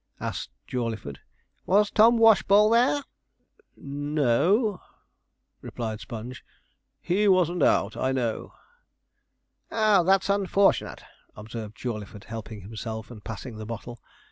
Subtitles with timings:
[0.19, 1.19] asked Jawleyford.
[1.67, 3.03] 'Was Tom Washball there?'
[3.77, 4.81] 'No,'
[5.61, 6.43] replied Sponge:
[6.99, 8.51] 'he wasn't out, I know.'
[9.69, 11.03] 'Ah, that's unfortunate,'
[11.35, 14.01] observed Jawleyford, helping himself and passing the bottle.